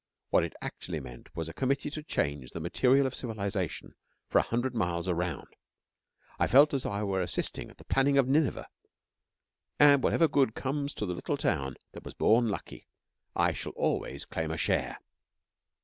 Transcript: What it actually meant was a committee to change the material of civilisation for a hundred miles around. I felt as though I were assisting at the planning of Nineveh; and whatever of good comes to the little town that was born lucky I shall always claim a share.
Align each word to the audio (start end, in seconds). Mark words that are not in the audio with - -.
What 0.31 0.43
it 0.43 0.55
actually 0.63 0.99
meant 0.99 1.29
was 1.35 1.47
a 1.47 1.53
committee 1.53 1.91
to 1.91 2.01
change 2.01 2.49
the 2.49 2.59
material 2.59 3.05
of 3.05 3.13
civilisation 3.13 3.93
for 4.27 4.39
a 4.39 4.41
hundred 4.41 4.73
miles 4.73 5.07
around. 5.07 5.49
I 6.39 6.47
felt 6.47 6.73
as 6.73 6.81
though 6.81 6.91
I 6.91 7.03
were 7.03 7.21
assisting 7.21 7.69
at 7.69 7.77
the 7.77 7.83
planning 7.83 8.17
of 8.17 8.27
Nineveh; 8.27 8.65
and 9.79 10.01
whatever 10.01 10.25
of 10.25 10.31
good 10.31 10.55
comes 10.55 10.95
to 10.95 11.05
the 11.05 11.13
little 11.13 11.37
town 11.37 11.75
that 11.91 12.03
was 12.03 12.15
born 12.15 12.47
lucky 12.49 12.87
I 13.35 13.53
shall 13.53 13.73
always 13.73 14.25
claim 14.25 14.49
a 14.49 14.57
share. 14.57 14.97